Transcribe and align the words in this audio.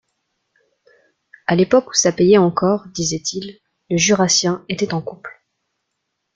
à 1.45 1.55
l’époque 1.55 1.91
où 1.91 1.93
ça 1.93 2.11
payait 2.11 2.39
encore 2.39 2.87
disait-il, 2.87 3.59
le 3.91 3.97
Jurassien 3.97 4.65
était 4.67 4.95
en 4.95 5.01
couple 5.03 5.43